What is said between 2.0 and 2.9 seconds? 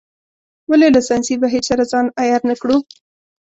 عیار نه کړو.